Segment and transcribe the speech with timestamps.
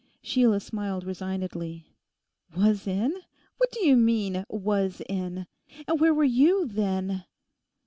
[0.23, 1.85] Sheila smiled resignedly.
[2.57, 3.13] 'Was in?
[3.57, 5.45] What do you mean, "was in"?
[5.87, 7.25] And where were you, then?